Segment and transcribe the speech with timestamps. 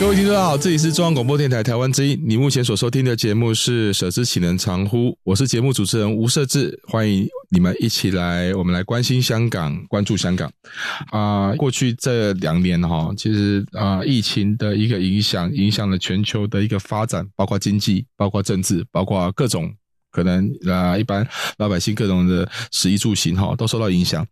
[0.00, 2.20] 各位听众好，这里是中央广播电台台湾之音。
[2.26, 10.50] 你目前所收听的节目是《舍之岂能常乎》，我是节目主持人吴社智，欢迎你们一起来，我们来关心香港，关注香港。
[11.12, 19.72] 啊、呃，过去这两年哈，其实啊、呃，疫情的一个影响，影响了全球的一个发展，包括经济，包括政治，包括各种。
[20.14, 21.26] 可能啊，一般
[21.58, 24.24] 老百姓各种的食衣住行哈都受到影响。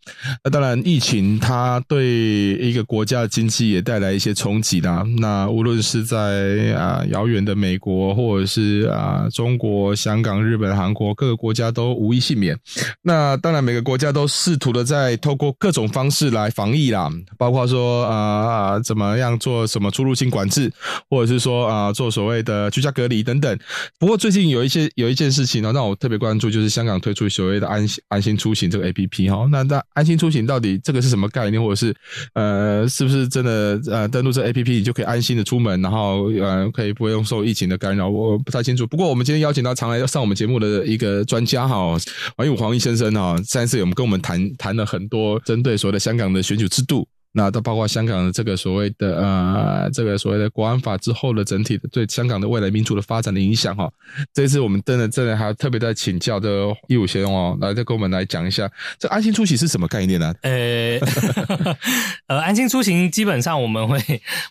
[0.44, 5.04] 那当然，疫情它对一个国家的经济也带来一些冲击啦。
[5.18, 12.56] 那无论是在啊遥远的美国，或者是啊中国、香港、日本、韩国各个国家都无一幸免。
[13.02, 20.72] 那当然，每个国家都试图的在透过各种方式来防疫啦，包括说啊啊怎么样做什么出入境管制，
[21.10, 23.58] 或者是说啊做所谓的居家隔离等等。
[23.98, 25.71] 不过最近有一些有一件事情呢。
[25.72, 31.94] 那我特别关注就是香港推出所谓的安安心出行这个 APP 哈，那那安心出行到底这个是什么概念，或者是
[32.34, 38.08] 呃是不是真的呃登录这 APP 你就可以安心的出门，然后呃可以不用受疫情的干扰？
[38.08, 38.86] 我不太清楚。
[38.86, 41.96] 不过我们今天邀请到常来上我们节目的一个专家哈，
[42.36, 47.06] 黄义武黄毅先生哈，上次我们跟我们谈谈了很多针对所谓的香港的选举制度。
[47.34, 53.90] 那都包括香港的这个所谓的呃，这个所谓的国安法之后的整体的对香港的未来民主的发展的影响哈。
[54.34, 60.34] 这一次我们真的真的还特别在请教的义武先生哦，来再跟我们来讲一下，这安心出行是什么概念呢？
[60.42, 60.98] 呃，
[62.28, 63.98] 呃，安心出行基本上我们会，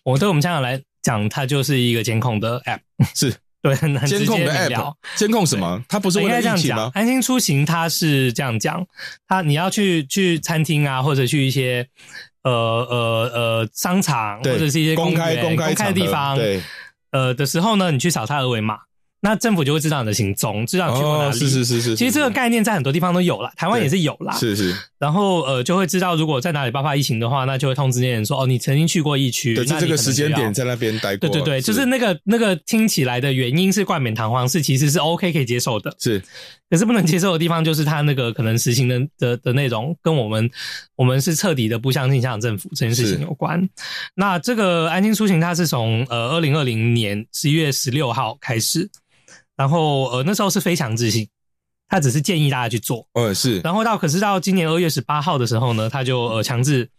[0.04, 2.80] 我对我们香港来讲，它就是一个监控的 app，
[3.14, 5.80] 是 对，很监控的 app，监控什么？
[5.88, 6.90] 它不是为了疫情吗？
[6.96, 8.84] 安心出行它是这样讲，
[9.28, 11.88] 它你要去去餐厅啊，或者去一些。
[12.44, 16.62] 呃呃呃，商场或者是一些公开公开公开的地方，对，
[17.12, 18.80] 呃的时候呢，你去扫它二维码。
[19.24, 21.30] 那政府就会知道你的行踪，知道你去过哪里。
[21.30, 21.96] 哦、是，是，是是。
[21.96, 24.34] 其实这个概念在很多地方都有啦，台湾也是有啦。
[24.34, 24.76] 是是。
[24.98, 29.54] 然后呃，就会知道如果在哪里爆发疫情的话，那就会通知那些人说，哦，你曾经去过疫区。
[29.54, 31.30] 对，就这个时间点在那边待过。
[31.30, 35.96] 对对对，是就是那个那个听起来的原因是冠冕堂皇，是其实是 OK 可以接受的。
[36.00, 36.20] 是。
[36.68, 40.50] 可是不能接受的地方就是他那个可能实行的的的内容跟我们
[40.96, 43.70] 我们是彻底的不相信香港政府这件事情有关。
[44.16, 48.90] 那这个安心出行它是从呃二零二零年十一月十六号开始。
[49.62, 51.28] 然后呃那时候是非强制性，
[51.88, 53.60] 他只是建议大家去做，呃是。
[53.60, 56.90] 然后到可是到今年二月十八号的时候呢，他就呃强制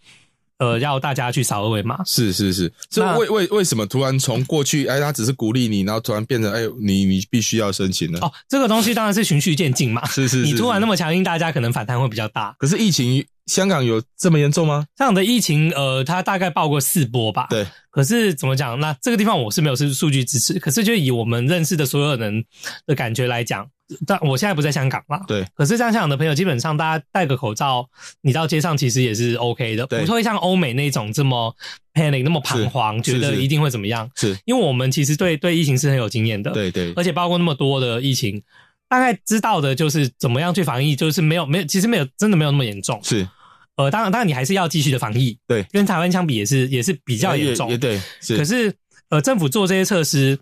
[0.63, 1.99] 呃要大家去扫二维码。
[2.05, 8.19] 是是是，这为为为什么突然从过去哎他只是鼓励你，然后突然变成哎你你必须要申请呢？
[8.23, 10.07] 哦，这个东西当然是循序渐进嘛。
[10.07, 12.55] 是 是是，你突然那么强硬，大家可能反弹会比较大。
[12.59, 14.87] 可是疫情香港有这么严重吗？
[14.97, 17.49] 香港的疫情呃，它大概爆过四波吧。
[17.51, 17.67] 对。
[17.91, 18.79] 可是怎么讲？
[18.81, 20.59] 那这个地方我是没有是数据支持。
[20.59, 22.43] 可是就以我们认识的所有人
[22.87, 23.67] 的感觉来讲，
[24.07, 25.21] 但我现在不在香港嘛。
[25.27, 25.45] 对。
[25.55, 27.89] 可是像香港的朋友，基本上大家戴个口罩，
[28.21, 31.55] 你到街上其实也是 OK 的，不会像欧美那种这么
[31.95, 34.11] panic 那么彷徨，觉得一定会怎么样。
[34.17, 34.37] 是。
[34.45, 36.51] 因为我们其实对对疫情是很有经验的。
[36.53, 36.93] 对对。
[36.95, 38.43] 而且包括那么多的疫情，
[38.89, 43.01] 大概知道的就是怎么样去防疫，就是没有没有，其实没有真的没有那么严重。
[43.03, 43.29] 是。
[43.77, 45.39] 呃，当然，当然，你还是要继续的防疫。
[45.49, 47.71] 对，跟台湾相比，也是也是比较严重。
[47.71, 48.37] 也对，是。
[48.37, 48.71] 可是，
[49.09, 50.39] 呃，政府做这些措施，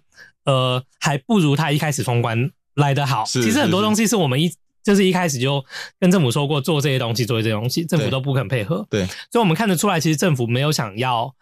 [0.46, 3.24] 呃，还不如他一开始封关来得好。
[3.24, 4.52] 其实很多东西是我们一
[4.82, 5.64] 就是一开始就
[5.98, 8.86] 跟政府说过，做这些东西，做这些东西，政府都不肯配合。
[8.90, 9.04] 对。
[9.30, 11.34] 所以我们看得出来，其实政府没有想要，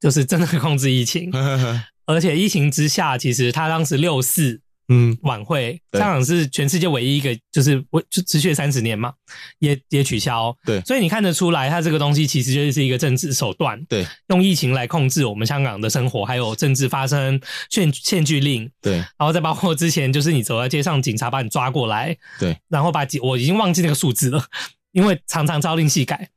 [0.00, 1.30] 就是真的控制疫情。
[2.06, 4.60] 而且疫情之下，其实他当时六四。
[4.94, 9.14] 嗯，晚会，香港是全世界唯一一个，就是我就持续三十年嘛，
[9.58, 10.54] 也也取消。
[10.66, 13.82] 对，所以你看得出来，它这个东西其实就是一个政治手段。
[13.86, 17.40] 对，用疫情来控制我们香港的生活，还有政治发生
[17.70, 18.70] 限限聚令。
[18.82, 22.14] 对，然后再包括之前，就是你走在街上，警察把你抓过来。
[22.38, 24.44] 对，然后把几我已经忘记那个数字了，
[24.92, 26.28] 因为常常朝令夕改，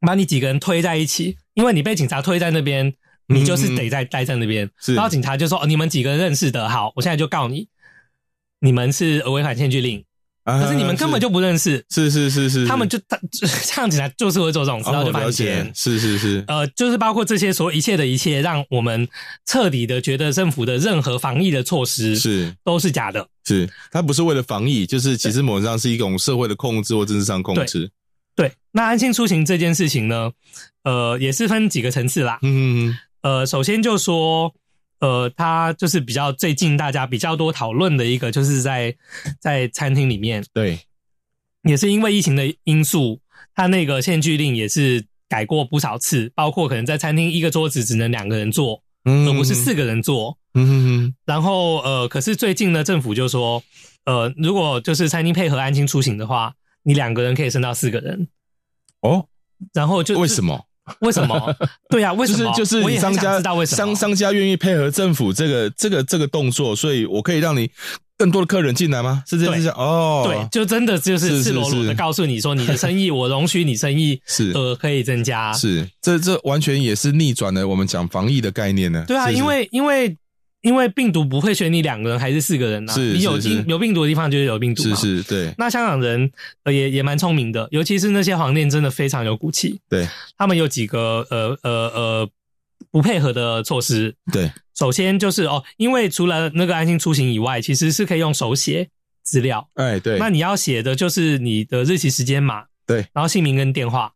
[0.00, 2.94] 把你几个人推在一起，因为你被警察推在那边。
[3.26, 7.66] 你就是得在待在那边，然后警察就说：“哦，你们几个人认识的，好，我现在就告你，
[8.64, 10.02] 你们是违反限聚令，
[10.42, 19.06] 可是你们根本就不认识，是是是是，他们就他这样子来就是会做这种事，然后就犯贱，是是是，呃，就是包括这些所有一切的一切，让我们
[19.44, 22.54] 彻底的觉得政府的任何防疫的措施是。
[22.64, 23.68] 都是假的，是。
[23.90, 27.90] 他不是为了防疫，就是其实某种上是一种社会的控制或政治上控制。
[28.34, 30.32] 对，那安心出行这件事情呢，
[30.84, 34.54] 呃，也是分几个层次啦，嗯嗯，呃，首先就说。
[35.00, 38.94] 呃，他就是比较最近大家比较多讨论的一个，就是在
[39.40, 40.78] 在餐厅里面，对，
[41.62, 43.20] 也是因为疫情的因素，
[43.54, 51.14] 他那个限聚令也是改过不少次，包括可能在餐厅一个桌子只能两个人坐，嗯，而不是四个人坐，嗯哼哼。
[51.26, 53.62] 然后呃，可是最近呢，政府就说，
[54.04, 58.28] 呃，如果就是餐厅配合安心出行的话，你两个人可以升到四个人，
[59.00, 59.26] 哦，
[59.72, 60.66] 然后就为什么？
[61.00, 61.54] 为什么？
[61.88, 62.52] 对呀、啊，为什么？
[62.56, 67.70] 就是就是商家商商家愿意配合政府这个这个这个动作，所以我可以让你
[68.18, 69.22] 更多的客人进来吗？
[69.26, 79.04] 是这样子哦，对，就真的就是赤裸裸的告诉你说，你的生意我容许你生意 是呃可以增加，是这这完全也是逆转了我们讲防疫的概念呢。
[79.06, 80.16] 对啊，因为因为。
[80.64, 84.96] 因为病毒不会选你两个人还是四个人呐、啊，你有病有病毒的地方就是有病毒嘛。
[84.96, 85.54] 是是，对。
[85.58, 86.30] 那香港人
[86.64, 89.78] 呃也也蛮聪明的，尤其是那些黄店真的非常有骨气。
[89.88, 90.08] 对，
[90.38, 92.30] 他们有几个呃呃呃
[92.90, 94.14] 不配合的措施。
[94.32, 98.88] 对，首先就是哦，因为除了那个安心出行以外，其实是可以用手写
[99.22, 99.68] 资料。
[99.74, 100.18] 哎，对。
[100.18, 102.64] 那你要写的就是你的日期时间码。
[102.86, 103.06] 对。
[103.12, 104.10] 然后姓名跟电话。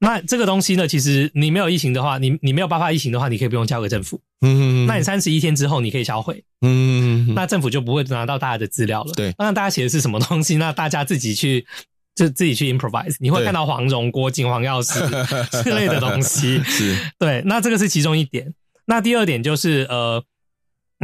[0.00, 0.08] 对。
[0.08, 4.20] 那这个东西呢，其实你没有疫情的话，你你没有办法疫情的话，你可以不用交给政府。
[4.40, 6.44] 嗯，那你三十一天之后你可以销毁。
[6.60, 9.12] 嗯，那政府就不会拿到大家的资料了。
[9.14, 10.56] 对，那大家写的是什么东西？
[10.56, 11.66] 那大家自己去
[12.14, 13.16] 就自己去 improvise。
[13.18, 15.00] 你会看到黄蓉、郭靖、黄药师
[15.64, 16.62] 之类的东西。
[16.64, 17.42] 是，对。
[17.46, 18.54] 那这个是其中一点。
[18.86, 20.22] 那第二点就是呃，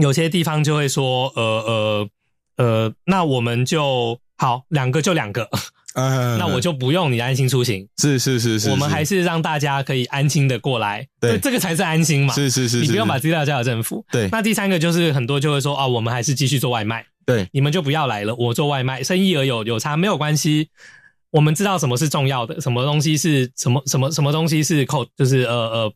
[0.01, 2.09] 有些地方就会说呃呃
[2.57, 5.51] 呃，那我们就好两个就两个。
[5.95, 14.29] 嗯，那我就不用你安心出行，是是是是，我们还是让大家可以安心的过来，对，这个才是安心嘛，是是是，你不用把资料交给政府，对。
[14.33, 20.69] 那第三个就是很多就会说啊，我们还是继续做外卖，对，你们就不要来了，我做外卖，生意额有有差没有关系，
[21.31, 25.93] 我们知道什么是重要的，什么东西是什么什么什么东西是扣，就是呃呃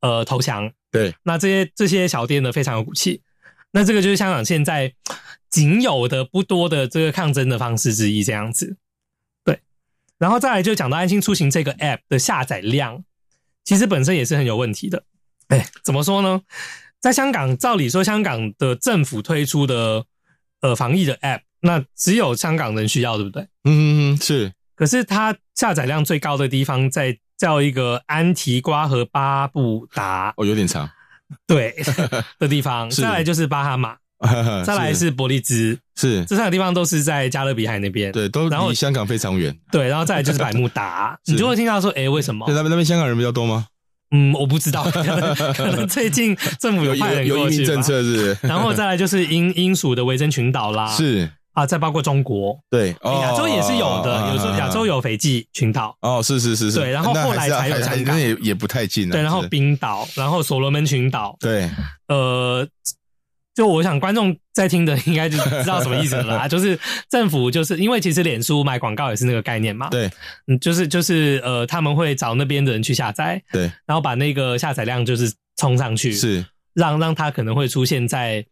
[0.00, 1.12] 呃投降，对。
[1.24, 3.20] 那这些这些小店呢非常有骨气，
[3.72, 4.92] 那这个就是香港现在
[5.50, 8.76] 仅有的不多的这个抗争的方式之一，这样子。
[10.20, 13.02] 然后再来就讲到安心出行这个 app 的下载量，
[13.64, 15.02] 其实本身也是很有问题的。
[15.48, 16.42] 哎，怎么说呢？
[17.00, 20.04] 在香港，照理说香港的政府推出的
[20.60, 23.48] 呃防疫的 app，那只有香港人需要，对不对？
[23.64, 24.52] 嗯，是。
[24.74, 30.88] 可是它下载量最高的地方在叫一个安提瓜和巴布达，哦，有点长。
[31.46, 31.74] 对
[32.38, 33.96] 的地方，再来就是巴哈马。
[34.64, 39.56] 再来是伯利兹，是这三个地方都是在加勒比海那边，对，都离香港非常远。
[39.72, 42.44] 对，然后再来就是百慕达， 你就会听到说，哎，为什么？
[42.46, 43.66] 对，那边那边香港人比较多吗？
[44.12, 47.38] 嗯，我不知道，可能可能最近政府有派人过去吧。
[47.38, 48.36] 有移民政策是。
[48.42, 61.70] 然后再来就是英英属的维珍群岛啦，是啊，再包括中国，对，亚洲也是有的，有时候亚洲有斐济群岛，哦，是是是是，对，然后后来才有香港，也也不太近，对，然后冰岛，然后所罗门群岛，对，
[62.08, 62.68] 呃。
[63.60, 66.48] 就我想，观众在听的应该就知道什么意思了啦。
[66.48, 66.78] 就是
[67.10, 69.90] 政府就是因为其实脸书买广告也是那个概念嘛。
[69.90, 70.10] 对，
[70.46, 78.42] 嗯，就是就是呃，他们会找那边的人去下载，对，然后把那个下载量就是冲上去，是让让他可能会出现在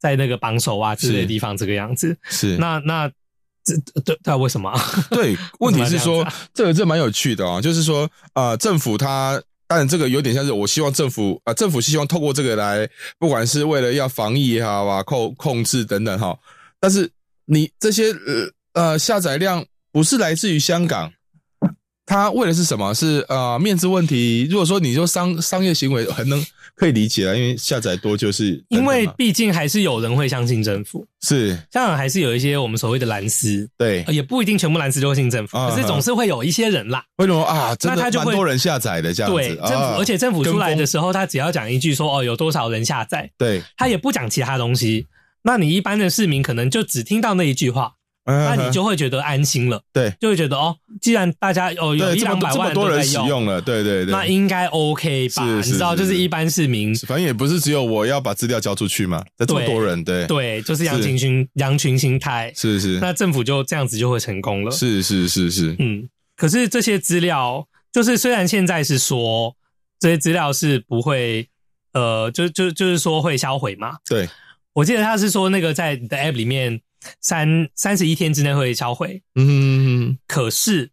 [0.00, 2.18] 在那个榜首啊之类的地方这个样子。
[2.24, 3.08] 是那那
[3.62, 4.76] 这对对为什么？
[5.10, 9.40] 对， 问题是说这个这蛮有趣的啊，就是说啊、呃，政府他。
[9.68, 16.38] 当然，这个有点像是我希望政府啊、政府希望透过这个来，不管是为了要防疫也好啊，控控制等等哈。
[16.78, 17.10] 但是
[17.44, 21.12] 你这些呃呃下载量不是来自于香港。
[22.06, 22.94] 他为的是什么？
[22.94, 24.46] 是呃面子问题。
[24.48, 26.42] 如果说你说商商业行为很能
[26.76, 28.64] 可以理解啊，因为下载多就是。
[28.68, 37.04] 因为毕竟还是有人会相信政府，是香港还是有一些我们所谓的蓝丝，对，也不一定全部蓝丝都会信政府，可是总是会有一些人啦。
[37.16, 37.74] 为什么啊？
[37.74, 39.36] 真的蛮多人下载的这样子。
[39.36, 45.08] 对，政府而且政府出来的时候，他只要讲一句说哦有多少人下载，对，他也不讲其他东西。
[45.42, 47.95] 那你一般的市民可能就只听到那一句话。
[48.26, 55.44] 那你就会觉得安心了，对，就会觉得哦，既然大家哦有一两百万多人使用了，对对对，那应该 OK 吧？
[55.44, 69.54] 你知道，就是一般市民，反正也不是只有我要把资料交出去嘛，这么多人，对对，就是羊群群羊群心态，是是，那政府就这样子就会成功了，是是是是，嗯，可是这些资料，就是虽然现在是说
[70.00, 71.48] 这些资料是不会，
[71.92, 74.28] 呃，就就就是说会销毁嘛，对，
[74.72, 76.80] 我记得他是说那个在你的 App 里面。
[77.20, 79.22] 三三十一天之内会销毁。
[79.34, 80.90] 嗯嗯，可是，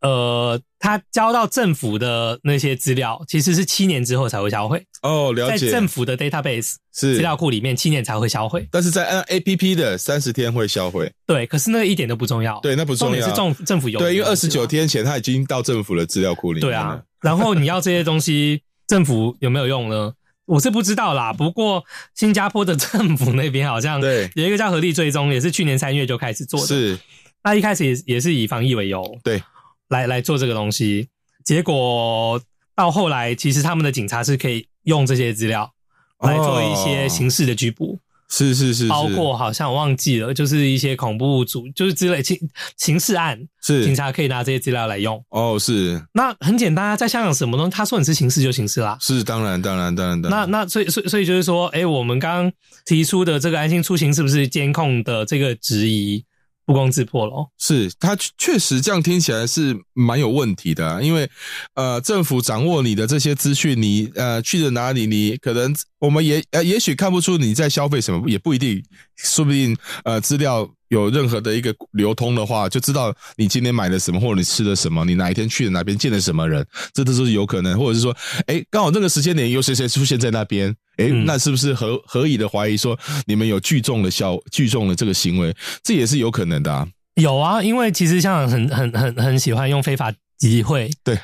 [0.00, 4.84] 呃，他交到政府的那些资料，其实是七年之后才会销毁。
[5.02, 5.66] 哦，了解。
[5.66, 8.66] 在政府的 database 是资料库里面，七年才会销毁。
[8.70, 11.10] 但是在 APP 的三十天会销毁。
[11.26, 12.58] 对，可是那个一点都不重要。
[12.60, 13.28] 对，那不重要。
[13.28, 13.98] 是政政府有。
[13.98, 16.68] 对，因为二十九天前他已经到政府的资料库里面。
[16.68, 20.12] 对啊，然后你要这些东西，政府有没有用呢？
[20.50, 21.32] 我是不知道啦。
[21.32, 26.66] 不过新加坡的政府那边好像对有一个叫合力追踪，也是去年三月就开始做的。
[26.66, 26.98] 是，
[27.44, 29.42] 那一开始也也是以防疫为由，对，
[29.88, 31.08] 来来做这个东西。
[31.44, 32.40] 结果
[32.74, 35.72] 到后来，其实他们的警察是可以用这些资料
[36.20, 37.94] 来做一些刑事的拘捕。
[37.94, 42.38] 哦是是是，是，包括好像我忘记了，就是一些恐怖组，就是之类刑
[42.76, 45.22] 刑事案，是警察可以拿这些资料来用。
[45.30, 46.00] 哦，是。
[46.12, 48.96] 那很简单啊，在香港什么东西，他说你是刑事就刑事啦。
[49.00, 50.50] 是，当然，当然，当然，当然。
[50.50, 52.52] 那那所以所以所以就是说，哎、欸，我们刚刚
[52.86, 56.24] 提出的这个安心出行是不是监控的这个质疑？
[56.70, 61.28] 不攻自破了，是他确实这样听起来是蛮有问题的，因为
[61.74, 68.80] 呃，政府掌握你的这些资讯，你呃去了哪里，你可能我们也呃也许看不出你在消费什么，也不一定，
[69.16, 70.70] 说不定呃资料。
[70.90, 77.78] 有任何的一个流通的话，就知道你今天买了什么，或者你吃了什么，你哪一天去了哪边见了什么人，这都是有可能。
[77.78, 78.12] 或者是说，
[78.48, 86.86] 哎，刚好那个时间点有谁谁出现在那边，哎，那是不是合合理的怀疑说你们有聚众的消聚众的这个行为，这也是有可能的啊。
[87.14, 90.90] 有啊，因为其实香港很很很很喜欢用非法集会。
[91.02, 91.18] 对，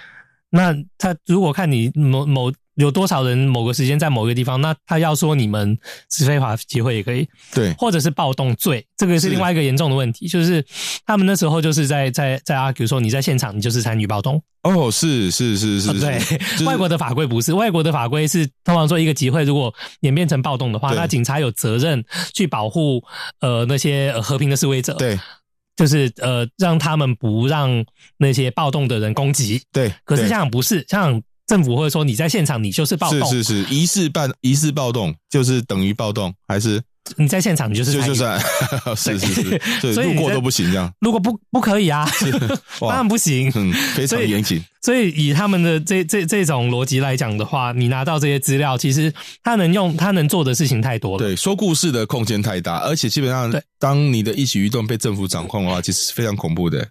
[0.51, 2.53] 那他如果看你某某。
[2.77, 4.61] 有多少人某个时间在某个地方？
[4.61, 5.77] 那他要说你们
[6.11, 10.29] 是非法集会也可以，对，或者是暴动罪，这个是另外一个严重的问题。
[10.29, 10.65] 就是
[11.05, 14.43] 他们那时候就是在在在 argue 说你在现场你就是参与暴动。
[14.63, 22.05] 哦，是是是是，对，就是、外国的法规不是，外国的法规是通常说一个集会如果演变成暴动的话，那警察有责任
[22.35, 23.03] 去保护
[23.41, 25.19] 呃那些和平的示威者，对，
[25.77, 27.85] 就是呃让他们不让
[28.19, 29.91] 那些暴动的人攻击，对。
[30.05, 31.23] 可是香港不是，香港。
[31.47, 33.31] 政府会说你在现场，你就是暴动。
[33.31, 36.83] 是是是，疑似办疑似暴动，就是等于暴动，还是
[37.17, 38.41] 你在现场，你就是就就算
[38.97, 40.93] 是 是是，所以路过都不行这样。
[41.01, 42.05] 如果不不可以啊，
[42.81, 44.61] 当然不行，嗯，非常严谨。
[44.83, 49.13] 所以以他们的这这这种逻辑来讲的话，你拿到这些资料，其实
[49.45, 51.19] 他能用他能做的事情太多了。
[51.19, 56.89] 对，说故事的空间太大，而且基本上，当你的一举一动被政府掌控的话，其实是非常恐怖的。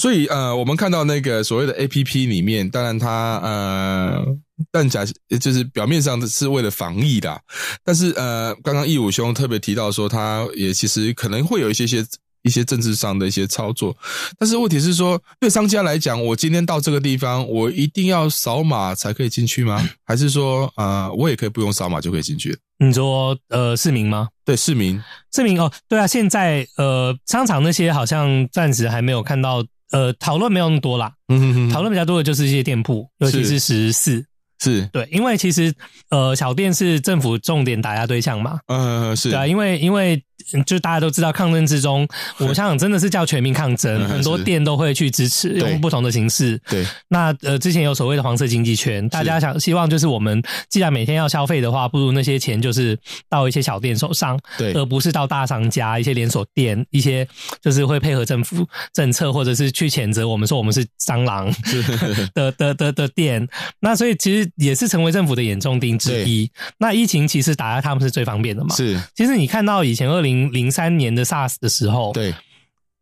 [0.00, 4.24] 所以呃，我们看到那个所谓的 APP 里面，当然它呃，
[4.72, 5.04] 但假
[5.38, 7.38] 就是表面上是为了防疫的，
[7.84, 12.02] 但是呃，刚刚义武兄特别提到说，他也其实可能会有一些些
[12.40, 13.94] 一些政治上的一些操作，
[14.38, 19.86] 但是问题是说，对商家来讲，我今天到这个地方，我一定要扫码才可以进去吗？
[20.06, 22.56] 还是说啊、呃，我也可以不用扫码就可以进去？
[22.78, 24.28] 你说呃，市民吗？
[24.46, 24.98] 对，市民，
[25.30, 29.62] 市民哦，对啊，现在呃，商场那些好像暂时还没有看到。
[29.90, 31.12] 呃，讨论没有那么多啦。
[31.28, 34.24] 嗯哼哼，讨论比较多的就是一些店铺，尤其是十四。
[34.62, 35.72] 是对，因为其实
[36.10, 38.60] 呃，小店是政府重点打压对象嘛。
[38.66, 39.30] 呃，是。
[39.30, 40.22] 对啊，因为因为
[40.66, 42.06] 就大家都知道，抗争之中，
[42.38, 46.60] 我们香港真的是叫全民抗争， 很多店都会去支持，用不同的形式。
[46.68, 46.86] 对。
[47.08, 57.26] 那呃，之前有所谓的黄色经济圈，大家想希望就是我们既然每天要消费的话，不如那些钱就是到一些小店手上，对，而不是到大商家、一些连锁店、一些
[57.62, 61.52] 就是会配合政府政策，或者是去谴责我们说我们是蟑螂
[62.34, 63.46] 的的的的店。
[63.80, 64.50] 那所以其实。
[64.56, 66.50] 也是成为政府的眼中钉之一。
[66.78, 68.74] 那疫情其实打压他们是最方便的嘛？
[68.74, 69.00] 是。
[69.14, 72.32] 其实你看到以前二零零零三年的 SARS 的时候，对。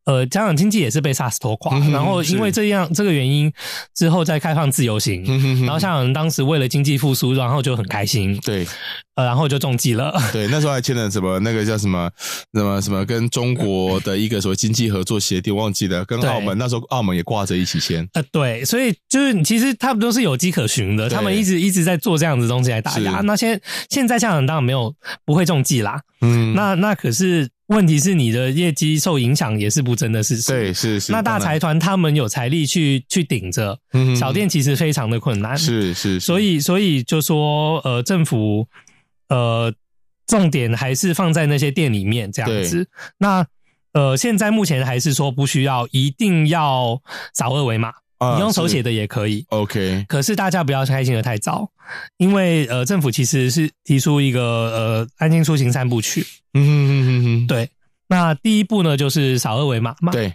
[0.08, 3.52] 呃，香港经济也是被 SARS 拖垮，然后因为这样这个原因
[3.94, 5.22] 之后再开放自由行，
[5.66, 8.66] 然后香港人当时为了经济复苏，然后就很开心，对，
[9.16, 12.10] 呃，然后就中计了，对，那时候还签了什么那个叫什么
[12.54, 23.20] 什么什么跟中国的一个所谓经济合作协定，忘记了，跟澳门那时候澳门也挂着一起签，呃，对，所以就是其实他们都是有迹可循的，他们一直一直在做这样子东西来打压。
[23.20, 23.60] 那现
[23.90, 24.94] 现在香港人当然没有
[25.26, 27.46] 不会中计啦，嗯，那那可是。
[27.68, 30.50] 问题是你的业绩受影响也是不争的事实。
[30.50, 31.12] 对，是是。
[31.12, 35.56] 那大财团他们有财力去去顶着，嗯，小店其实非常的困难。
[35.56, 36.18] 是是。
[36.18, 38.66] 所以所以就说呃，政府
[39.28, 39.72] 呃
[40.26, 42.88] 重点还是放在那些店里面这样子。
[43.18, 43.46] 那
[43.92, 47.00] 呃现在目前还是说不需要一定要
[47.34, 47.92] 扫二维码。
[48.18, 50.04] 啊、你用手写的也可以，OK。
[50.08, 51.70] 可是大家不要开心的太早，
[52.16, 56.26] 因为呃，政府其实是提出一个呃安心出行三部曲。
[56.54, 57.70] 嗯哼哼哼哼，对。
[58.08, 60.10] 那第一步呢，就是扫二维码嘛。
[60.12, 60.32] 对。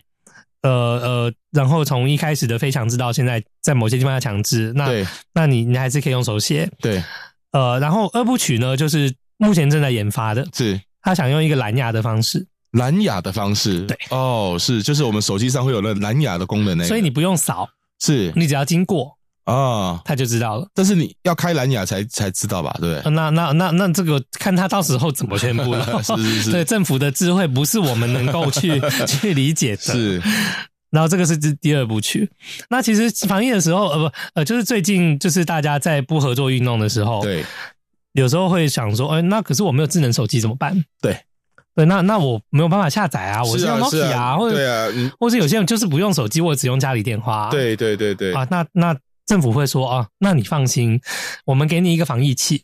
[0.62, 4.72] 呃呃，然后从一开始的非强制到现在，在某些地方要强制。
[4.74, 6.70] 那对那你你还是可以用手写。
[6.80, 7.04] 对。
[7.52, 10.80] 呃，然后二部曲呢，就是目前正在研发的，是。
[11.02, 12.48] 他想用一个蓝牙的方式。
[12.74, 17.68] 蓝牙的方式，对，哦，是，就是我们手机上会有那蓝牙的功能呢，所以你不用扫，
[18.00, 19.16] 是你只要经过
[19.46, 20.68] 啊，他就知道了。
[20.74, 22.76] 但是你要开蓝牙才才知道吧？
[22.80, 23.12] 对不对？
[23.12, 25.86] 那那那那这个看他到时候怎么宣布了。
[26.02, 29.82] 是是是，对，政府的智慧不是我们能够去 去理解的。
[29.82, 30.22] 是，
[30.90, 32.28] 然后这个是第第二部曲。
[32.70, 37.44] 那其实防疫的时候，呃不呃，就是最近就是大家在不合作运动的时候，对，
[38.14, 40.84] 有时候会想说，哎，那可是我没有智能手机怎么办？
[41.02, 41.16] 对。
[41.76, 47.50] 对，那那我没有办法下载啊，我是用 Nokia 啊，啊或者对啊，或者有些人就是不用手机，我只用家里电话、啊。
[47.50, 48.32] 对对对对。
[48.34, 51.00] 啊，那那政府会说啊，那你放心，
[51.46, 52.62] 我们给你一个防疫器，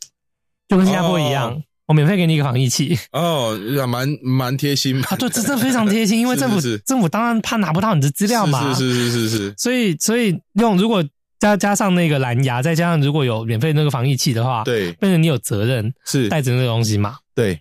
[0.68, 3.00] 就跟新加坡一样，哦、我免费给你一个防疫器。
[3.12, 11.04] 哦，蛮蛮贴心啊，对，这这非常贴心，因为政府政府当然怕拿不到你的资料嘛，是是是是是，是，所以所以用如果
[11.39, 16.30] 加加上那个蓝牙，再加上如果有免费那个防疫器的话，对，变成你有责任是。
[16.30, 17.60] 带着那个东西嘛，对。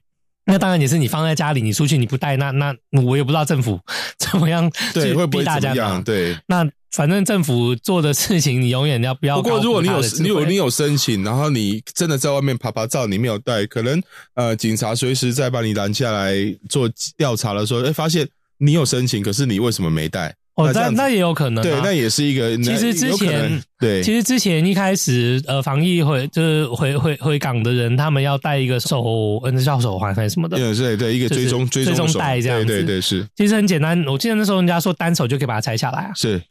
[0.51, 3.79] 那当然也是你放在家里，你出去你不带，那那我也不知道政府
[4.19, 9.43] 怎么样对会逼大家样对，那反正政府做的事情，你永远要不要？
[9.43, 14.03] 不过如果你有你有你有申请，然后你真的在外面趴趴照，你没有带，可能
[14.35, 16.35] 呃警察随时在把你拦下来
[16.69, 18.27] 做调查的时候，哎，发现
[18.57, 20.35] 你有申请，可是你为什么没带？
[20.59, 22.57] 哦，那那也有可能，啊，对，那也是一个。
[22.59, 33.25] 其实之前，对，其实之前一开始，呃，防疫回就是回回回港的人，他们要带一个手，嗯，叫手环还是什么的，对对对，一个追踪追踪带这样子，对对对是。
[33.37, 36.43] 其实很简单，我记得那时候人家说单手就可以把它拆下来啊，是，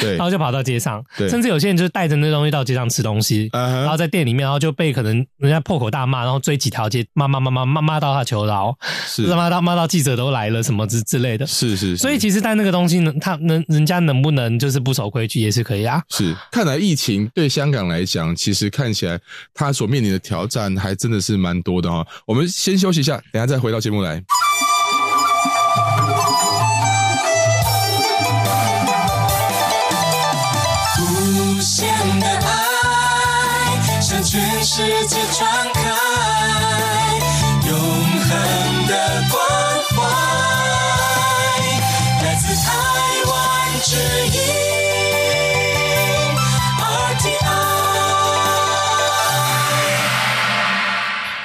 [0.00, 8.74] 对，然后就跑到街上，对，甚至有些人就是带着那东西到街上吃东西，然后在店里面，然后就被可能人家破口大骂，然后追几条街骂骂骂骂骂骂到他求饶，
[9.06, 11.98] 是骂到骂到记者都来了什么之之类的，是是。
[11.98, 14.22] 所以其实带那个东西呢，他能人家能。
[14.22, 16.00] 不能就是不守规矩也是可以啊。
[16.08, 19.18] 是，看来疫情对香港来讲，其实看起来
[19.52, 22.06] 他所面临的挑战还真的是蛮多的哈。
[22.24, 24.22] 我们先休息一下，等下再回到节目来。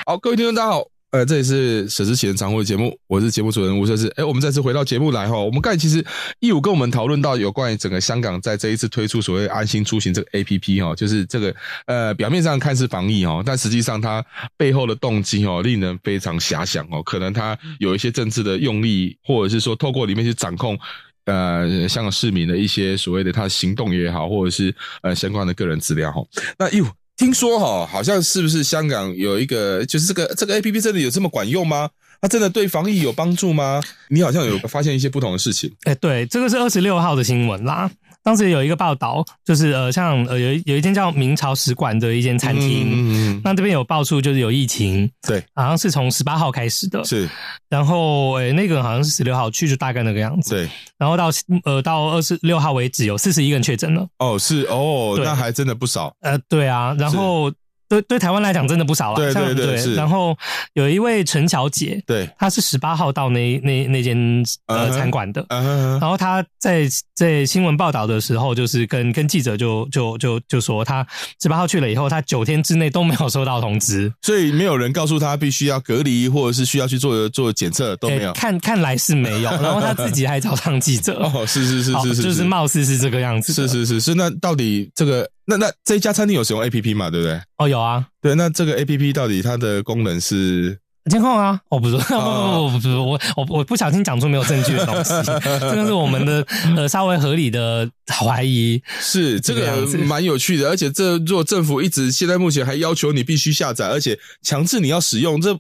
[0.10, 4.08] 好，各位听众，大家好，呃，这里是舍之启人常会节目，我是节目主持人吴设志。
[4.16, 6.02] 哎，我们再次回到节目来哈，我们刚才其实
[6.40, 11.54] 义武跟我们讨论到有关于整个香港在这一次推出所谓安心出行这个 APP 哈，就是这个
[11.88, 20.80] 呃表面上看似防疫哈，但实际上它背后的动机哦，令人非常遐想哦，可能它有一些政治的用力，或者是说透过里面去掌控。
[21.26, 26.24] 呃，香港市民的一些所谓的他的行动也好，或者是呃相关的个人资料哈。
[26.58, 26.86] 那哟，
[27.18, 31.90] 听说哈，好像是不是香港有一个，就是这个这个 APP 真的有这么管用吗？
[32.22, 33.82] 它真的对防疫有帮助吗？
[34.10, 35.72] 你好像有发现一些不同的事情。
[35.84, 37.90] 哎，对，这个是二十六号的新闻啦。
[38.28, 47.30] 当时有一个报道，就是呃，像呃有有一间叫明朝使馆的一间餐厅，嗯那这边有爆出就是有疫情，对，好像是从十八号开始的，是，
[47.70, 51.30] 然后诶那个好像是十六号去，就大概那个样子，对，然后到
[51.64, 57.50] 呃到二十六号为止有四十一个人确诊了，哦，是哦，那还真的不少，呃，对啊，然后。
[57.90, 59.16] 对对，台湾来讲真的不少了。
[59.16, 59.96] 对对对。
[59.96, 60.38] 然后
[60.74, 64.18] 有一位陈小姐，对，她是十八号到那那那间
[64.66, 66.02] 呃餐馆的，uh uh.
[66.02, 71.06] 然后她在在新闻报道的时候，就是跟跟记者就就就就说，她
[71.42, 78.34] 十八号去了以后，她九天之内都没有收到通知，所以没有人告诉她必须要隔离，或者是需要去做做检测都没有。
[78.34, 81.24] 看看来是没有，然后她自己还找上记者。
[81.34, 83.54] 哦，是是是是是，就是貌似是这个样子。
[83.54, 85.26] 是是是是，那到底这个？
[85.50, 87.10] 那那这一家餐厅有使用 A P P 嘛？
[87.10, 87.42] 对不对？
[87.58, 88.06] 哦，有啊。
[88.22, 90.78] 对，那这个 A P P 到底它的功能是
[91.10, 91.58] 监控啊？
[91.70, 95.14] 哦，不是， 哦、不不不不，我我我不小心讲出没有证据的东西，
[95.62, 98.82] 这个是我们的呃稍微合理的怀疑。
[99.00, 105.58] 是这个蛮有趣的，而且这如果政府一直现在目前还要求你必须下载，而且强制你要使用，这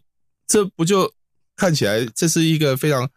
[0.48, 1.10] 这不就
[1.56, 3.10] 看起来这是一个非常。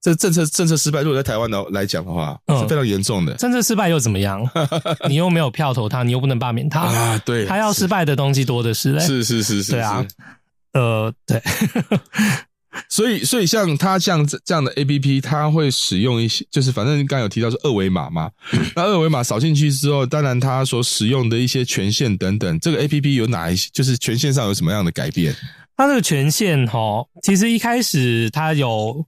[0.00, 3.34] 这政策政策失败，如果在台湾的来讲的话，是非常严重的。
[3.34, 4.48] 政策失败又怎么样？
[5.08, 7.18] 你又没有票投他，你又不能罢免他啊！
[7.26, 9.00] 对，他要失败的东西多的是嘞。
[9.00, 10.06] 是是是是，对啊。
[10.74, 11.42] 呃，对。
[12.88, 18.30] 所以所以像他像这样的 APP，他会使用一些，就是反正刚刚有提到是二维码嘛。
[18.76, 23.68] 那二维码扫进去之后，当然他所使用的一些权限等等，这个 APP 有哪一些？
[23.72, 25.34] 就是权限上有什么样的改变？
[25.76, 29.04] 他这个权限哈，其实一开始他有。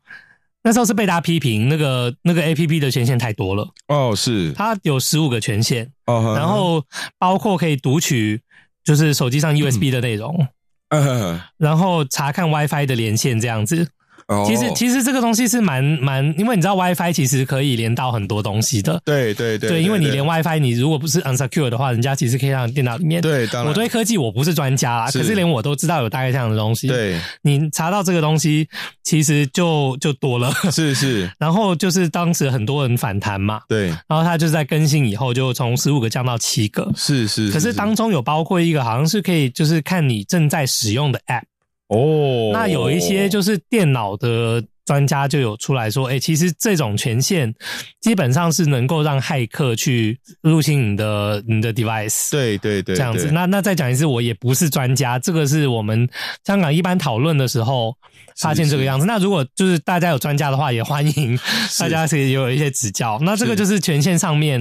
[0.63, 3.69] 那时候是被大家批评，那个那个 A P P 的权限太多了。
[3.89, 6.85] 哦，是，它有十五个权限，哦，然后
[7.19, 8.43] 包括可以读取，
[8.85, 10.47] 就是手机上 U S B 的内容，
[10.91, 13.89] 嗯，然后查看 WiFi 的连线这样子。
[14.31, 19.03] 哦，其实其实这个东西是蛮蛮，因为你知道 WiFi 其实可以连到很多东西的。
[19.05, 23.21] 对对对，对，因为你连 WiFi，你如果不是 unsecure 的话，人家其实可以让电脑里面。
[23.21, 23.67] 对，当然。
[23.67, 26.87] 我对科技我不是专家啦，可是连我都知道有大概这样的东西。
[26.87, 28.69] 对，你查到这个东西，
[29.03, 30.53] 其实就就多了。
[30.71, 31.29] 是是。
[31.37, 33.61] 然后就是当时很多人反弹嘛。
[33.69, 33.89] 对。
[34.07, 36.89] 然后他就是在更新以后，就从十五个降到七个。
[36.95, 37.51] 是是。
[37.51, 41.43] 可是当中有包括一个，好像是可以就是看你正在使用的 App。
[41.91, 47.55] 哦，那有一些就是电脑的专家就有出来说，哎、欸，其实这种权限
[48.01, 52.33] 基本上是能够让骇客去入侵你的你的 device。
[52.33, 53.31] 对对对，这样子。
[53.31, 56.09] 那那再讲一次，我也不是专家，这个是我们
[56.45, 57.97] 香港一般讨论的时候
[58.37, 59.07] 发现这个样子。
[59.07, 61.39] 是是，那如果就是大家有专家的话，也欢迎
[61.79, 63.17] 大家可以有一些指教。
[63.23, 64.61] 那这个就是权限上面。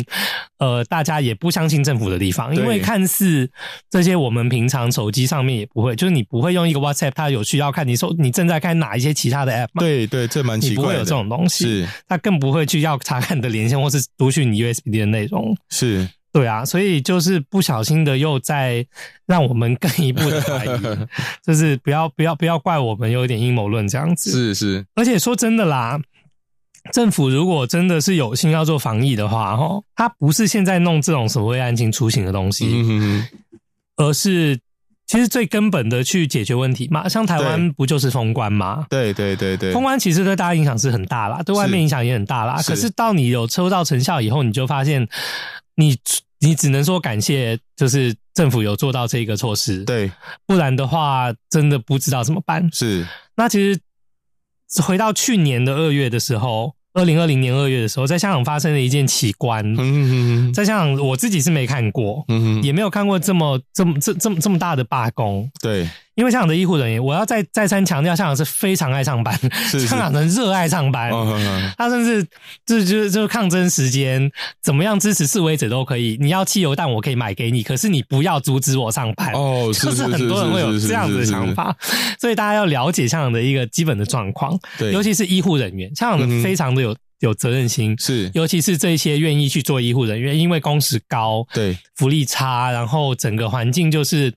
[0.59, 3.49] 呃，大家也不相信政府的地方，因为看似
[3.89, 9.79] 这些我们平常手机上面也不会，就是你不会用一个 WhatsApp，它有需要看你说，你正在看哪一些其他的 App 吗？
[9.79, 10.81] 对对，这蛮奇怪的。
[10.81, 15.55] 你不会有这种东西，是，它更不会去要查看你的连线或是读取你 USB 的内容。
[15.69, 18.85] 是，对啊，所以就是不小心的又在
[19.25, 20.79] 让我们更一步的怀疑，
[21.43, 24.31] 就是不要不要不要怪我们有一点阴谋论这样子。
[24.31, 25.99] 是是，而且说真的啦。
[26.93, 33.27] 政府如果真的是有心要做防疫的话，哈，他不是现在弄这种所谓安心出行的东西，嗯、哼哼
[33.97, 34.57] 而是
[35.09, 37.09] 其实最根本的去解决问题嘛。
[37.09, 38.85] 像台湾不就是封关吗？
[38.91, 42.61] 对对对对，封关其实对大家影响是很大啦，对外面影响也很大啦。
[42.61, 45.05] 是可是到你有收到成效以后，你就发现
[45.73, 45.97] 你
[46.39, 50.11] 你只能说感谢，就是政府有做到这个措施，对，
[50.45, 52.69] 不然的话真的不知道怎么办。
[52.71, 53.03] 是，
[53.35, 56.75] 那其实回到去年的二月的时候。
[56.93, 59.63] 二零二零年二月的时候，在香港发生了一件奇观。
[60.53, 62.25] 在香港，我自己是没看过，
[62.63, 65.49] 也没有看过这么这么这这么这么大的罢工。
[65.61, 65.87] 对。
[66.19, 71.09] 因为香港的医护人员，我要再再三强调，香港是非常爱上班，是是香港人热爱上班。
[71.11, 72.21] 哦、呵呵他甚至
[72.65, 74.29] 就就就抗争时间，
[74.61, 76.17] 怎么样支持示威者都可以。
[76.19, 79.31] 你要汽油弹，我可以买给你，可是你不要阻止我上班。
[79.31, 81.73] 哦，是是是是是是是就是很多人会有这样子的想法，
[82.19, 86.93] 所以大家要了解香港的一个基本的状况，对，尤其是医护人员，香港的非常的有。
[87.19, 94.33] 嗯有责任心是，尤其是这些愿意去做医护人员，因为工时高，对，福利差，然后整个环境就是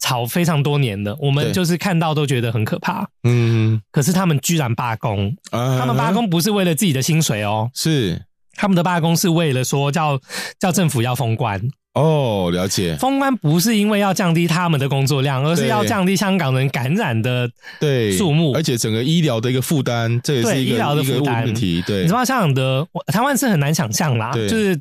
[0.00, 3.08] 吵非常多年的，我们就是看到都觉得很可怕。
[3.22, 8.20] 嗯，可是他们居然罢工，啊、他们罢工不是为了自己的薪水哦，是。
[8.56, 10.20] 他们的罢工是为了说叫
[10.58, 11.60] 叫政府要封关。
[11.94, 12.96] 哦，了解。
[12.96, 17.48] 封关不是因为要降低他们的工作量，而是要降低香港人感染的
[17.80, 21.82] 对数目，而且整个医疗的一个负担，这也是一个医疗的负担问题。
[21.86, 24.74] 对，你知道香港的台湾是很难想象啦，就是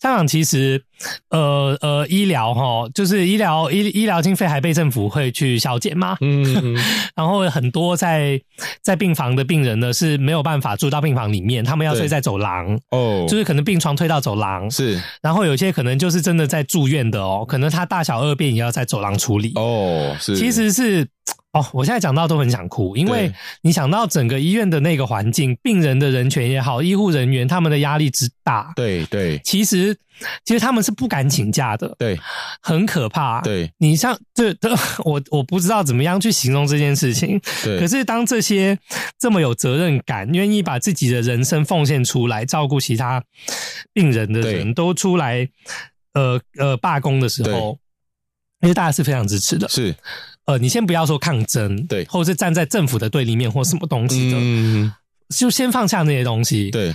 [0.00, 0.82] 香港其实
[1.28, 6.74] 呃呃医疗哈，就是医疗医医疗经费还被政府会去削减吗， 嗯，
[7.14, 8.40] 然后很多在
[8.80, 16.46] 在病房的病人呢是没有办法住到病房里面，他们要睡在走廊哦，就是可能病床推到走廊是，然后有些可能就是真的。
[16.46, 20.14] 在住院的哦，可能他大小二便也要在走廊处理哦。
[20.20, 21.04] 是，其实是
[21.56, 29.96] 哦，我现在讲到都很想哭，因为你想到整个医院的那个环境，病人的人权也好，医护人员他们的压力之大，对对，其实
[30.44, 32.18] 其实他们是不敢请假的，对，
[32.60, 33.40] 很可怕。
[33.40, 34.70] 对，你像这这，
[35.04, 37.40] 我我不知道怎么样去形容这件事情。
[37.64, 38.78] 对，可是当这些
[39.18, 43.22] 这么有责任感、愿意把自己的人生奉献出来照顾其他
[43.92, 45.48] 病人的人都出来。
[46.12, 47.78] 呃呃，罢工的时候，
[48.62, 49.68] 因为大家是非常支持的。
[49.68, 49.94] 是，
[50.46, 54.92] 呃，你先不要说抗争，对，或者是站在政府的对立面或什么东西的，嗯，
[55.28, 56.70] 就先放下那些东西。
[56.70, 56.94] 对，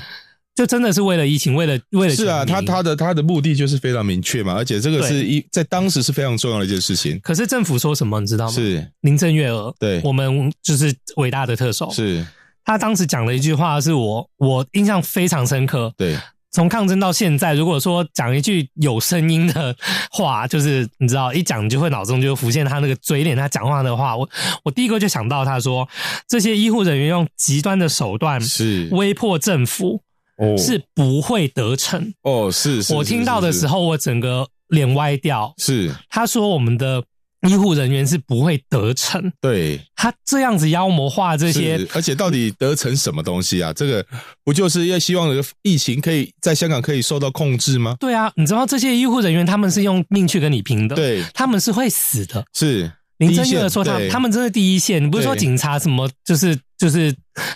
[0.56, 2.16] 就真的是为了疫情，为了为了。
[2.16, 7.20] 是啊，他他的他的目的就是非常明确嘛，而且这个是一在当时是非常重要的一件事情。
[7.22, 8.52] 可是政府说什么，你知道吗？
[8.52, 11.92] 是林郑月娥，对，我们就是伟大的特首。
[11.92, 12.26] 是，
[12.64, 15.94] 他当时讲了一句话，是我我印象非常深刻。
[15.98, 16.18] 对。
[16.52, 19.76] 从抗争到现在，如果说讲一句有声音的
[20.12, 24.30] 话，就是你知道，一讲就会脑中就浮现他那个嘴脸，他讲话的话，我
[24.64, 25.88] 我第一个就想到他说，
[26.28, 28.90] 这些医护人员用极端的手段是。
[28.92, 30.02] 威迫政府，
[30.38, 32.14] 哦，是不会得逞。
[32.24, 37.04] 哦，是，是，我听到的时候，我整个脸歪掉，是，他说我们的。
[37.48, 43.74] 医护人员是不会得逞，对，他这样子妖魔化这些，而且到底得逞什么东西啊？
[43.74, 44.06] 这个
[44.44, 47.96] 不就是要希望这个疫情可以在香港可以受到控制吗？
[48.00, 52.92] 对啊，你知道这些医护人员他们是用命去跟你拼的，对，他们是会死的，是。
[53.22, 57.16] 林郑月娥说他：“他他们真的第一线，你不是说警察什么，就是就是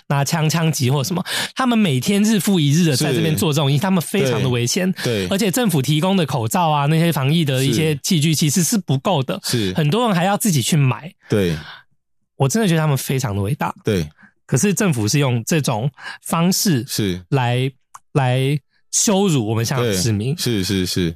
[0.09, 1.25] 拿枪枪击或什么，
[1.55, 4.91] 他们每天日复一日的在这边做这种，他们非常的危险。
[5.03, 11.11] 对，而且政府提供的口罩啊，那些防疫的一些器具其实是不够的，是很多人还要自己去买。
[11.27, 11.57] 对，
[12.37, 13.73] 我真的觉得他们非常的伟大。
[13.83, 14.07] 对，
[14.45, 15.89] 可是政府是用这种
[16.21, 17.19] 方式是。
[17.29, 17.71] 来
[18.13, 18.59] 来
[18.91, 21.15] 羞辱我们香港市民，是是是。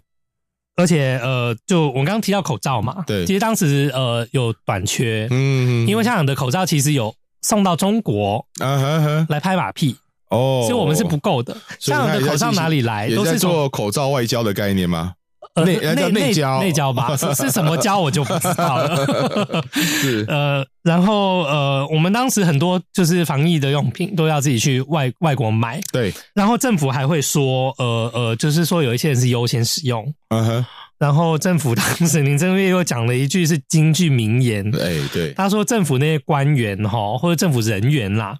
[0.79, 9.97] 而且呃，就我刚刚提到口罩嘛，对，其实当时呃有短缺，嗯，因为香港的口罩其实有送到中国啊哈哈来拍马屁
[10.29, 11.55] 哦，所以我们是不够的。
[11.79, 13.09] 香港的口罩哪里来？
[13.13, 15.13] 都是做口罩外交的概念吗？
[15.55, 19.65] 内内内交内交吧，是是什么交我就不知道了。
[19.73, 25.81] 是呃，然后呃，我们当时很多就是防疫的用品都要自己去外外国买。
[25.91, 30.13] 对，然后政府还会说，呃呃，就是说有一些人是优先使用。
[30.29, 30.65] 嗯哼。
[30.97, 34.69] 然后政府当时林正月又讲了一句是京剧名言。
[34.75, 35.33] 哎，对。
[35.33, 38.37] 他说政府那些官员哈或者政府人员啦，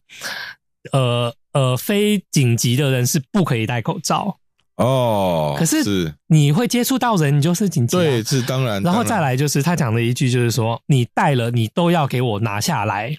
[0.92, 4.38] 呃呃，非紧急的人是不可以戴口罩。
[4.80, 7.98] 哦，可是你会接触到人，你就是紧急。
[7.98, 8.82] 对，是当然。
[8.82, 13.14] 然后再来就是他讲的一句，就是说你带了，你都要给我拿下来。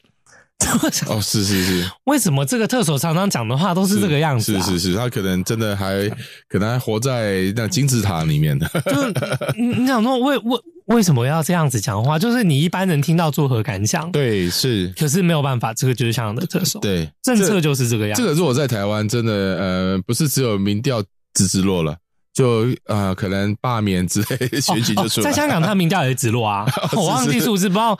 [1.06, 1.90] 哦，是是是。
[2.04, 4.54] 为什么这个特首常常讲的话都是这个样子？
[4.62, 6.08] 是是是，他可能真的还
[6.48, 8.66] 可能还活在那金字塔里面的。
[8.86, 9.12] 就是
[9.58, 12.18] 你你想说为为为什么要这样子讲话？
[12.18, 14.10] 就是你一般人听到作何感想？
[14.12, 14.90] 对，是。
[14.98, 16.80] 可是没有办法，这个就是香港的特首。
[16.80, 18.22] 对，政策就是这个样子。
[18.22, 21.02] 这个如果在台湾，真的呃，不是只有民调。
[21.34, 21.96] 直直落了，
[22.32, 25.30] 就呃，可能罢免之类的选举就出来、哦哦。
[25.30, 26.66] 在香港，他名叫也直落啊，
[26.96, 27.96] 我忘记数字，不知道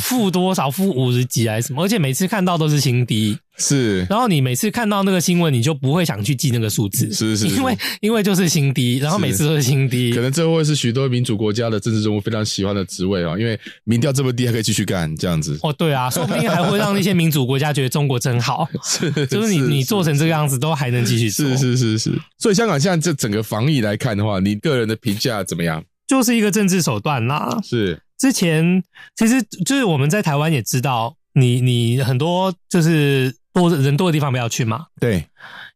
[0.00, 3.38] 负多少，负五十几还是什么，而且每次看到都是新低。
[3.58, 15.58] 是，然后你每次看到那个新闻，你就不会想去记那个数字，是是，是，因为因为就是新低，然后每次都是新低，可能这会是许多民主国家的政治人物非常喜欢的职位啊，因为民调这么低还可以继续干这样子。
[15.62, 22.12] 哦，对啊，说不定还会让那些民主国家觉得中国真好， 是，就是你你做成这个样子都还能继续做，是是是是。
[22.38, 25.84] 所以香港现在这整个防疫来看的话，你个人的评价怎么样？
[26.08, 27.60] 就是一个政治手段啦。
[27.62, 28.82] 是，之前
[29.14, 33.30] 其实就是我们在台湾也知道，你你很多就是。
[33.52, 34.86] 多人多的地方不要去嘛？
[35.00, 35.26] 对，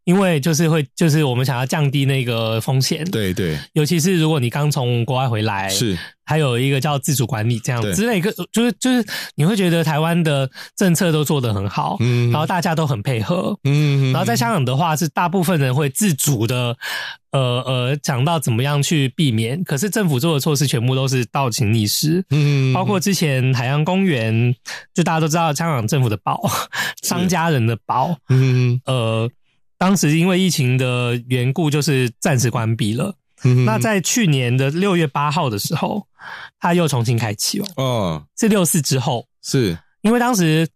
[0.06, 3.04] 因为就是会，就是我们想要降低那个风险。
[3.10, 5.98] 对对，尤其是如果你刚从国外回来，是。
[6.28, 16.76] 还有一个叫自主管理这样之类，个就是就是你会觉得台湾的政策都做得很好，嗯，然后大家都很配合，嗯，然后在香港的话是大部分人会自主的，
[17.30, 24.52] 呃呃，讲到怎么样去避免，可是政府做的措施全部都是倒行逆施，嗯，包括之前海洋公园，
[24.92, 26.42] 就大家都知道香港政府的宝，
[27.04, 29.30] 商家人的宝，嗯，呃，
[29.78, 33.14] 当时因为疫情的缘故，就是暂时关闭了。
[33.44, 36.06] 嗯、那在去年的六月八号的时候，
[36.58, 37.66] 它又重新开启了。
[37.76, 40.66] 哦，是六四之后，是因为当时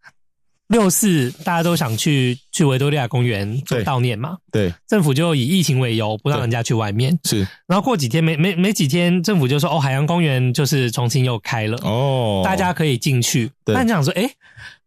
[0.68, 4.36] 六四大家都想去去维多利亚公园做悼念嘛？
[4.52, 7.18] 对，政府就以疫情为由不让人家去外面。
[7.24, 13.50] 是，然后过几天没没没几天，政府就说哦，海洋公园就是重新又开了哦，大家可以进去。
[13.64, 14.30] 那你想说，诶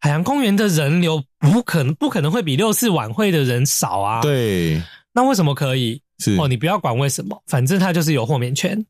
[0.03, 4.21] 海洋公园的人流不可能不可能会比六四晚会的人少啊？
[4.21, 6.01] 对，那为什么可以？
[6.19, 8.85] 是哦，你不要管为什么，反正他就是有豁免权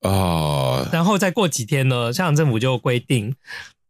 [0.00, 0.10] 啊。
[0.10, 3.32] 哦、然后再过几天呢，香港政府就规定，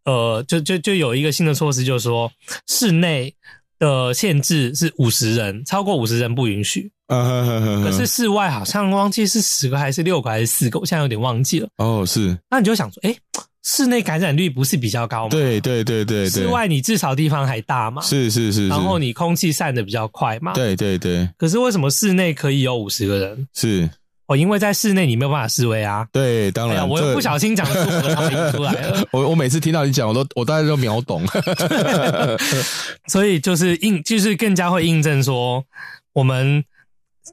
[0.05, 2.31] 呃，就就就有一个新的措施，就是说
[2.67, 3.35] 室内
[3.79, 6.93] 的限制是五十人，超过五十人不允许。
[7.07, 11.69] 可是室外好像忘记是十个还是六个还是四个，我现在有点忘记了。
[11.79, 12.39] 哦，是。
[12.51, 13.17] 那你就想说，诶
[13.65, 15.31] 室内感染率不是比较高吗？
[15.31, 16.31] 对对对对对。
[16.31, 18.01] 室外你至少地方还大嘛？
[18.03, 18.69] 是是是。
[18.69, 20.53] 然后你空气散的比较快嘛？
[20.55, 21.29] 对对对。
[21.37, 23.49] 可是为什么室内可以有五十个人？
[23.55, 23.89] 是
[24.27, 26.07] 哦，因为在室内你没有办法示威啊。
[26.13, 26.89] 对，当然。
[26.89, 29.05] 我又不小心讲出我的话音出来了。
[29.13, 31.23] 我我每次听到你讲，我都我大概都秒懂。
[33.09, 35.65] 所以就是印，就是更加会印证说
[36.13, 36.65] 我们。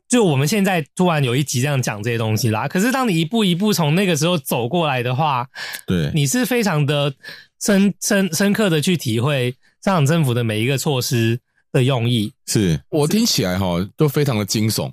[0.07, 5.47] 就我们现在突然有一集这样讲这些东西啦，可是当你一步一步从那个时候走过来的话，
[5.87, 7.13] 对，你是非常的
[7.59, 11.39] 深深深刻的去体会香港政府的每一个措施
[11.71, 12.33] 的用意。
[12.47, 14.91] 是我听起来哈都非常的惊悚，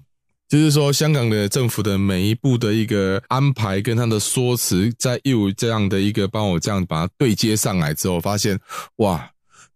[0.49, 8.59] 就是说香港的政府的每一步的一个安排跟他的说辞，在又这样的一个帮我这样把它对接上来之后，发现
[8.97, 9.32] 哇。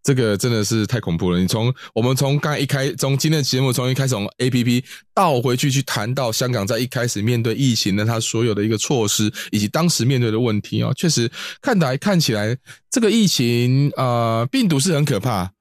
[0.07, 1.41] 这个真的是太恐怖了！
[1.41, 11.29] 你从我们从刚一开，从今天的节目从一开始从 APP 倒回去去谈到香港在一开始面对疫情的它所有的一个措施，以及当时面对的问题啊，确实
[11.61, 12.57] 看来看起来
[12.89, 15.56] 这个疫情啊、病毒是很可怕。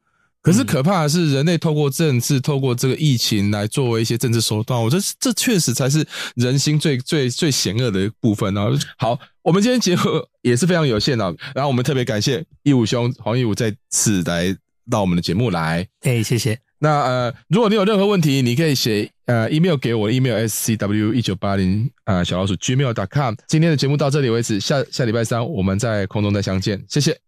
[0.45, 6.05] 可是可怕的是，人类透过政治，透过这个疫情来作为一些政治手段，我觉得这确实才是
[6.35, 8.67] 人心最最最险恶的部分啊！
[8.99, 10.03] 好，我们今天节目
[10.43, 14.55] 也是非常有限的，然后我们特别感谢义武兄黄义武再次来
[14.87, 16.59] 到我们的节目来，哎，谢谢。
[16.77, 23.33] 那呃，如果你有任何问题，你可以写呃 email 给我，email scw 一九八零啊小老鼠 gmail.com。
[23.47, 27.24] 今天的节目到这里为止，下下礼拜三我们在空中再相见，谢谢。